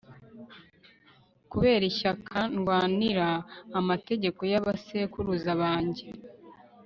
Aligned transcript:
kubera 1.51 1.83
ishyaka 1.91 2.37
ndwanira 2.55 3.27
amategeko 3.79 4.41
y'abasekuruza 4.51 5.51
banjye 5.61 6.07